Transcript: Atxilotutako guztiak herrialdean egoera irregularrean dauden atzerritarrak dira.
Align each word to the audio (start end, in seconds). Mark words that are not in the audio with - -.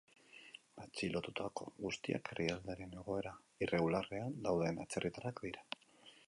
Atxilotutako 0.83 1.67
guztiak 1.83 2.31
herrialdean 2.35 2.97
egoera 3.03 3.35
irregularrean 3.67 4.35
dauden 4.49 4.83
atzerritarrak 4.87 5.45
dira. 5.51 5.67